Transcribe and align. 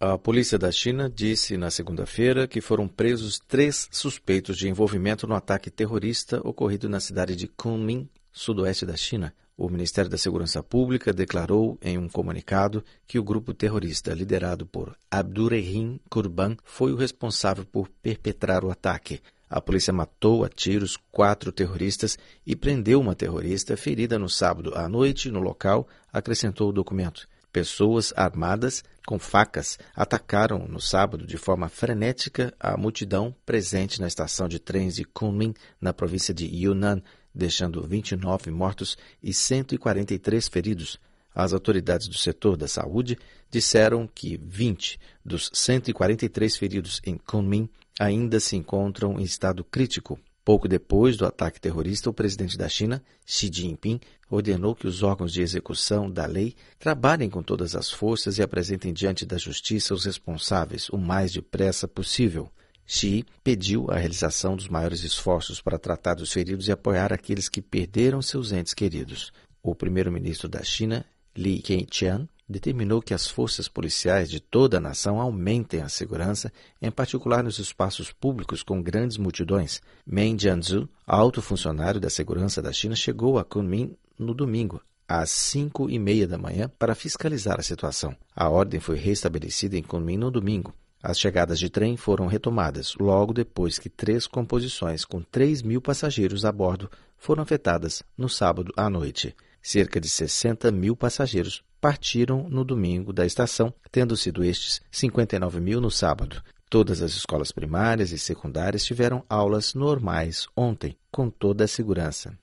A 0.00 0.16
polícia 0.16 0.56
da 0.56 0.70
China 0.70 1.10
disse 1.10 1.56
na 1.56 1.70
segunda-feira 1.70 2.46
que 2.46 2.60
foram 2.60 2.86
presos 2.86 3.40
três 3.48 3.88
suspeitos 3.90 4.56
de 4.56 4.68
envolvimento 4.68 5.26
no 5.26 5.34
ataque 5.34 5.70
terrorista 5.70 6.40
ocorrido 6.46 6.88
na 6.88 7.00
cidade 7.00 7.34
de 7.34 7.48
Kunming, 7.48 8.08
sudoeste 8.32 8.86
da 8.86 8.96
China. 8.96 9.34
O 9.56 9.68
Ministério 9.68 10.08
da 10.08 10.16
Segurança 10.16 10.62
Pública 10.62 11.12
declarou 11.12 11.76
em 11.82 11.98
um 11.98 12.08
comunicado 12.08 12.84
que 13.08 13.18
o 13.18 13.24
grupo 13.24 13.52
terrorista 13.52 14.14
liderado 14.14 14.64
por 14.64 14.96
Abdurrahim 15.10 15.98
Kurban 16.08 16.56
foi 16.62 16.92
o 16.92 16.96
responsável 16.96 17.64
por 17.64 17.88
perpetrar 17.88 18.64
o 18.64 18.70
ataque. 18.70 19.20
A 19.48 19.60
polícia 19.60 19.92
matou 19.92 20.44
a 20.44 20.48
tiros 20.48 20.98
quatro 21.10 21.50
terroristas 21.50 22.18
e 22.46 22.54
prendeu 22.54 23.00
uma 23.00 23.14
terrorista 23.14 23.76
ferida 23.76 24.18
no 24.18 24.28
sábado 24.28 24.74
à 24.74 24.88
noite 24.88 25.30
no 25.30 25.40
local, 25.40 25.88
acrescentou 26.12 26.68
o 26.68 26.72
documento. 26.72 27.26
Pessoas 27.50 28.12
armadas 28.14 28.84
com 29.06 29.18
facas 29.18 29.78
atacaram 29.96 30.68
no 30.68 30.80
sábado 30.80 31.26
de 31.26 31.38
forma 31.38 31.68
frenética 31.70 32.54
a 32.60 32.76
multidão 32.76 33.34
presente 33.46 34.00
na 34.00 34.06
estação 34.06 34.46
de 34.46 34.58
trens 34.58 34.96
de 34.96 35.04
Kunming, 35.04 35.54
na 35.80 35.94
província 35.94 36.34
de 36.34 36.44
Yunnan, 36.44 37.02
deixando 37.34 37.82
29 37.82 38.50
mortos 38.50 38.98
e 39.22 39.32
143 39.32 40.46
feridos. 40.46 41.00
As 41.34 41.52
autoridades 41.52 42.06
do 42.06 42.18
setor 42.18 42.56
da 42.56 42.68
saúde 42.68 43.18
disseram 43.50 44.06
que 44.06 44.36
20 44.36 44.98
dos 45.24 45.50
143 45.54 46.56
feridos 46.56 47.00
em 47.06 47.16
Kunming 47.16 47.70
ainda 47.98 48.38
se 48.38 48.56
encontram 48.56 49.18
em 49.18 49.24
estado 49.24 49.64
crítico. 49.64 50.18
Pouco 50.44 50.66
depois 50.66 51.16
do 51.16 51.26
ataque 51.26 51.60
terrorista, 51.60 52.08
o 52.08 52.14
presidente 52.14 52.56
da 52.56 52.68
China, 52.68 53.02
Xi 53.26 53.50
Jinping, 53.52 54.00
ordenou 54.30 54.74
que 54.74 54.86
os 54.86 55.02
órgãos 55.02 55.32
de 55.32 55.42
execução 55.42 56.10
da 56.10 56.24
lei 56.24 56.54
trabalhem 56.78 57.28
com 57.28 57.42
todas 57.42 57.74
as 57.74 57.90
forças 57.90 58.38
e 58.38 58.42
apresentem 58.42 58.92
diante 58.92 59.26
da 59.26 59.36
justiça 59.36 59.92
os 59.92 60.06
responsáveis 60.06 60.88
o 60.88 60.96
mais 60.96 61.32
depressa 61.32 61.86
possível. 61.86 62.50
Xi 62.86 63.26
pediu 63.44 63.90
a 63.90 63.98
realização 63.98 64.56
dos 64.56 64.68
maiores 64.68 65.04
esforços 65.04 65.60
para 65.60 65.78
tratar 65.78 66.14
dos 66.14 66.32
feridos 66.32 66.68
e 66.68 66.72
apoiar 66.72 67.12
aqueles 67.12 67.46
que 67.46 67.60
perderam 67.60 68.22
seus 68.22 68.50
entes 68.50 68.72
queridos. 68.72 69.30
O 69.62 69.74
primeiro-ministro 69.74 70.48
da 70.48 70.62
China, 70.62 71.04
Li 71.36 71.60
Keqiang, 71.60 72.26
determinou 72.48 73.02
que 73.02 73.12
as 73.12 73.26
forças 73.26 73.68
policiais 73.68 74.30
de 74.30 74.40
toda 74.40 74.78
a 74.78 74.80
nação 74.80 75.20
aumentem 75.20 75.82
a 75.82 75.88
segurança, 75.88 76.50
em 76.80 76.90
particular 76.90 77.44
nos 77.44 77.58
espaços 77.58 78.10
públicos 78.10 78.62
com 78.62 78.82
grandes 78.82 79.18
multidões. 79.18 79.82
Meng 80.06 80.40
Jianzhu, 80.40 80.88
alto 81.06 81.42
funcionário 81.42 82.00
da 82.00 82.08
segurança 82.08 82.62
da 82.62 82.72
China, 82.72 82.96
chegou 82.96 83.38
a 83.38 83.44
Kunming 83.44 83.94
no 84.18 84.32
domingo, 84.32 84.80
às 85.06 85.30
cinco 85.30 85.90
e 85.90 85.98
meia 85.98 86.26
da 86.26 86.38
manhã, 86.38 86.70
para 86.78 86.94
fiscalizar 86.94 87.60
a 87.60 87.62
situação. 87.62 88.16
A 88.34 88.48
ordem 88.48 88.80
foi 88.80 88.96
restabelecida 88.96 89.76
em 89.76 89.82
Kunming 89.82 90.16
no 90.16 90.30
domingo. 90.30 90.72
As 91.02 91.18
chegadas 91.18 91.60
de 91.60 91.70
trem 91.70 91.96
foram 91.96 92.26
retomadas 92.26 92.94
logo 92.98 93.32
depois 93.32 93.78
que 93.78 93.88
três 93.88 94.26
composições 94.26 95.04
com 95.04 95.22
3 95.22 95.62
mil 95.62 95.80
passageiros 95.80 96.44
a 96.44 96.50
bordo 96.50 96.90
foram 97.16 97.42
afetadas 97.42 98.02
no 98.16 98.28
sábado 98.28 98.72
à 98.76 98.90
noite. 98.90 99.34
Cerca 99.62 100.00
de 100.00 100.08
60 100.08 100.72
mil 100.72 100.96
passageiros 100.96 101.62
partiram 101.80 102.48
no 102.48 102.64
domingo 102.64 103.12
da 103.12 103.24
estação, 103.24 103.72
tendo 103.90 104.16
sido 104.16 104.44
estes 104.44 104.80
59 104.90 105.60
mil 105.60 105.80
no 105.80 105.90
sábado. 105.90 106.42
Todas 106.70 107.00
as 107.00 107.12
escolas 107.12 107.50
primárias 107.50 108.12
e 108.12 108.18
secundárias 108.18 108.84
tiveram 108.84 109.24
aulas 109.28 109.74
normais 109.74 110.46
ontem, 110.56 110.96
com 111.10 111.30
toda 111.30 111.64
a 111.64 111.68
segurança. 111.68 112.38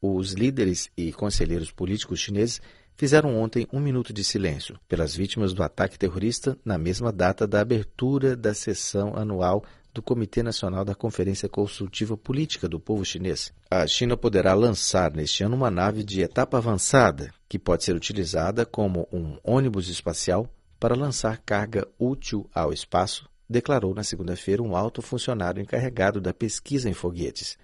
Os 0.00 0.32
líderes 0.32 0.90
e 0.96 1.12
conselheiros 1.12 1.70
políticos 1.70 2.20
chineses 2.20 2.60
fizeram 2.94 3.36
ontem 3.36 3.66
um 3.72 3.80
minuto 3.80 4.12
de 4.12 4.22
silêncio 4.22 4.78
pelas 4.88 5.14
vítimas 5.14 5.54
do 5.54 5.62
ataque 5.62 5.98
terrorista 5.98 6.58
na 6.64 6.76
mesma 6.76 7.12
data 7.12 7.46
da 7.46 7.60
abertura 7.60 8.36
da 8.36 8.52
sessão 8.52 9.16
anual 9.16 9.64
do 9.98 10.02
Comitê 10.02 10.44
Nacional 10.44 10.84
da 10.84 10.94
Conferência 10.94 11.48
Consultiva 11.48 12.16
Política 12.16 12.68
do 12.68 12.78
Povo 12.78 13.04
Chinês. 13.04 13.52
A 13.68 13.84
China 13.84 14.16
poderá 14.16 14.54
lançar 14.54 15.12
neste 15.12 15.42
ano 15.42 15.56
uma 15.56 15.72
nave 15.72 16.04
de 16.04 16.20
etapa 16.20 16.58
avançada, 16.58 17.34
que 17.48 17.58
pode 17.58 17.82
ser 17.82 17.96
utilizada 17.96 18.64
como 18.64 19.08
um 19.12 19.36
ônibus 19.42 19.88
espacial 19.88 20.48
para 20.78 20.94
lançar 20.94 21.38
carga 21.38 21.84
útil 21.98 22.48
ao 22.54 22.72
espaço, 22.72 23.28
declarou 23.50 23.92
na 23.92 24.04
segunda-feira 24.04 24.62
um 24.62 24.76
alto 24.76 25.02
funcionário 25.02 25.60
encarregado 25.60 26.20
da 26.20 26.32
pesquisa 26.32 26.88
em 26.88 26.94
foguetes. 26.94 27.58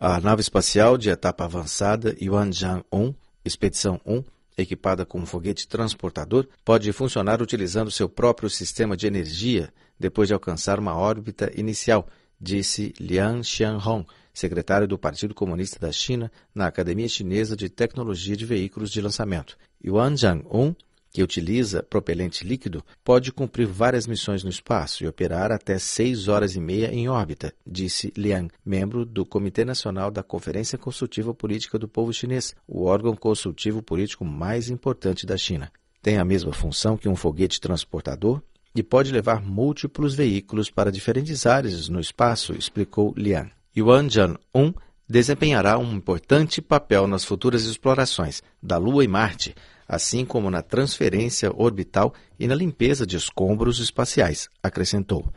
A 0.00 0.20
nave 0.20 0.40
espacial 0.40 0.98
de 0.98 1.08
etapa 1.08 1.44
avançada 1.44 2.16
Yuanzhang-1, 2.16 3.14
Expedição 3.44 4.00
1, 4.04 4.24
equipada 4.62 5.06
com 5.06 5.20
um 5.20 5.26
foguete 5.26 5.66
transportador, 5.68 6.46
pode 6.64 6.92
funcionar 6.92 7.40
utilizando 7.40 7.90
seu 7.90 8.08
próprio 8.08 8.50
sistema 8.50 8.96
de 8.96 9.06
energia 9.06 9.72
depois 9.98 10.28
de 10.28 10.34
alcançar 10.34 10.78
uma 10.78 10.94
órbita 10.96 11.50
inicial, 11.56 12.08
disse 12.40 12.92
Liang 13.00 13.42
Xianhong, 13.42 14.06
secretário 14.32 14.86
do 14.86 14.98
Partido 14.98 15.34
Comunista 15.34 15.78
da 15.78 15.90
China 15.90 16.30
na 16.54 16.66
Academia 16.66 17.08
Chinesa 17.08 17.56
de 17.56 17.68
Tecnologia 17.68 18.36
de 18.36 18.46
Veículos 18.46 18.90
de 18.90 19.00
Lançamento. 19.00 19.56
Yuan 19.84 20.16
Zhang-un 20.16 20.74
que 21.18 21.22
utiliza 21.24 21.82
propelente 21.82 22.46
líquido, 22.46 22.80
pode 23.02 23.32
cumprir 23.32 23.66
várias 23.66 24.06
missões 24.06 24.44
no 24.44 24.50
espaço 24.50 25.02
e 25.02 25.06
operar 25.08 25.50
até 25.50 25.76
seis 25.76 26.28
horas 26.28 26.54
e 26.54 26.60
meia 26.60 26.94
em 26.94 27.08
órbita, 27.08 27.52
disse 27.66 28.12
Liang, 28.16 28.48
membro 28.64 29.04
do 29.04 29.26
Comitê 29.26 29.64
Nacional 29.64 30.12
da 30.12 30.22
Conferência 30.22 30.78
Consultiva 30.78 31.34
Política 31.34 31.76
do 31.76 31.88
Povo 31.88 32.12
Chinês, 32.12 32.54
o 32.68 32.84
órgão 32.84 33.16
consultivo 33.16 33.82
político 33.82 34.24
mais 34.24 34.70
importante 34.70 35.26
da 35.26 35.36
China. 35.36 35.72
Tem 36.00 36.18
a 36.18 36.24
mesma 36.24 36.52
função 36.52 36.96
que 36.96 37.08
um 37.08 37.16
foguete 37.16 37.60
transportador 37.60 38.40
e 38.72 38.80
pode 38.80 39.10
levar 39.10 39.42
múltiplos 39.42 40.14
veículos 40.14 40.70
para 40.70 40.92
diferentes 40.92 41.46
áreas 41.46 41.88
no 41.88 41.98
espaço, 41.98 42.52
explicou 42.52 43.12
Liang. 43.16 43.50
Yuan 43.76 44.08
Zhan-un 44.08 44.72
desempenhará 45.08 45.78
um 45.78 45.94
importante 45.94 46.62
papel 46.62 47.08
nas 47.08 47.24
futuras 47.24 47.64
explorações 47.64 48.40
da 48.62 48.78
Lua 48.78 49.02
e 49.02 49.08
Marte, 49.08 49.56
assim 49.88 50.24
como 50.24 50.50
na 50.50 50.60
transferência 50.60 51.50
orbital 51.56 52.12
e 52.38 52.46
na 52.46 52.54
limpeza 52.54 53.06
de 53.06 53.16
escombros 53.16 53.80
espaciais, 53.80 54.50
acrescentou. 54.62 55.32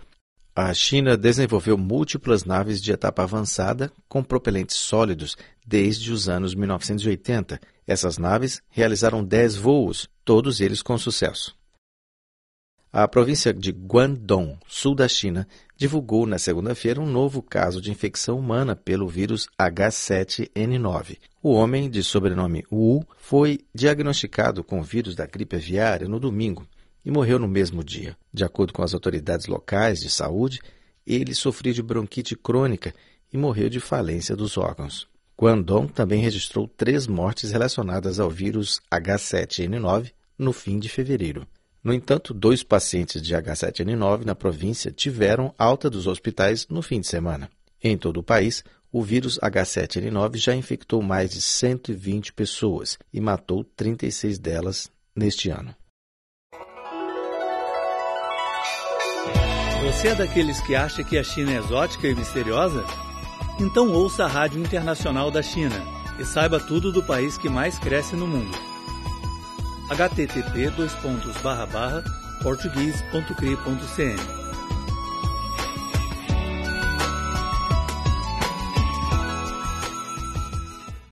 A 0.54 0.74
China 0.74 1.16
desenvolveu 1.16 1.78
múltiplas 1.78 2.44
naves 2.44 2.82
de 2.82 2.92
etapa 2.92 3.24
avançada 3.24 3.90
com 4.10 4.22
propelentes 4.22 4.76
sólidos 4.76 5.38
desde 5.66 6.12
os 6.12 6.28
anos 6.28 6.54
1980. 6.54 7.58
Essas 7.88 8.18
naves 8.18 8.62
realizaram 8.70 9.24
10 9.24 9.56
voos, 9.56 10.10
todos 10.26 10.60
eles 10.60 10.82
com 10.82 10.98
sucesso. 10.98 11.56
A 12.92 13.08
província 13.08 13.54
de 13.54 13.72
Guangdong, 13.72 14.58
sul 14.68 14.94
da 14.94 15.08
China, 15.08 15.48
divulgou 15.82 16.28
na 16.28 16.38
segunda-feira 16.38 17.02
um 17.02 17.08
novo 17.08 17.42
caso 17.42 17.82
de 17.82 17.90
infecção 17.90 18.38
humana 18.38 18.76
pelo 18.76 19.08
vírus 19.08 19.50
H7N9. 19.60 21.18
O 21.42 21.54
homem, 21.54 21.90
de 21.90 22.04
sobrenome 22.04 22.64
Wu, 22.72 23.04
foi 23.18 23.62
diagnosticado 23.74 24.64
com 24.64 24.80
o 24.80 24.84
vírus 24.84 25.16
da 25.16 25.26
gripe 25.26 25.56
aviária 25.56 26.08
no 26.08 26.20
domingo 26.20 26.68
e 27.04 27.10
morreu 27.10 27.40
no 27.40 27.48
mesmo 27.48 27.84
dia. 27.84 28.16
De 28.32 28.44
acordo 28.44 28.74
com 28.74 28.84
as 28.84 28.94
autoridades 28.94 29.48
locais 29.48 30.00
de 30.00 30.12
saúde, 30.12 30.60
ele 31.04 31.34
sofria 31.34 31.74
de 31.74 31.82
bronquite 31.82 32.36
crônica 32.36 32.94
e 33.34 33.36
morreu 33.36 33.68
de 33.68 33.80
falência 33.80 34.36
dos 34.36 34.60
órgãos. 34.60 35.08
Guangdong 35.36 35.88
também 35.88 36.22
registrou 36.22 36.68
três 36.68 37.08
mortes 37.08 37.52
relacionadas 37.52 38.20
ao 38.20 38.30
vírus 38.30 38.80
H7N9 38.94 40.12
no 40.38 40.54
fim 40.54 40.78
de 40.78 40.90
fevereiro. 40.90 41.48
No 41.84 41.94
entanto, 41.94 42.34
dois 42.34 42.62
pacientes 42.62 43.22
de 43.22 43.34
H7N9 43.34 44.24
na 44.24 44.36
província 44.36 44.92
tiveram 44.92 45.54
alta 45.58 45.90
dos 45.90 46.06
hospitais 46.06 46.68
no 46.70 46.82
fim 46.82 47.00
de 47.00 47.08
semana. 47.08 47.50
Em 47.84 47.98
todo 47.98 48.18
o 48.18 48.24
país, 48.24 48.64
o 48.92 49.02
vírus 49.02 49.40
H7N9 49.40 50.38
já 50.38 50.56
infectou 50.56 51.02
mais 51.02 51.32
de 51.32 51.42
120 51.42 52.34
pessoas 52.34 53.00
e 53.12 53.20
matou 53.20 53.64
36 53.64 54.38
delas 54.38 54.92
neste 55.16 55.50
ano. 55.50 55.74
Você 59.84 60.10
é 60.10 60.16
daqueles 60.16 60.62
que 60.62 60.76
acha 60.76 61.04
que 61.04 61.18
a 61.18 61.24
China 61.24 61.52
é 61.52 61.58
exótica 61.58 62.08
e 62.08 62.14
misteriosa? 62.14 62.86
Então 63.60 63.92
ouça 63.92 64.26
a 64.26 64.28
Rádio 64.28 64.62
Internacional 64.62 65.32
da 65.32 65.42
China 65.42 65.76
e 66.20 66.26
saiba 66.26 66.60
tudo 66.60 66.92
do 66.92 67.02
país 67.02 67.40
que 67.40 67.50
mais 67.50 67.80
cresce 67.80 68.16
no 68.16 68.28
mundo 68.28 68.71
http 69.92 70.72
português.cri.cn 72.42 74.20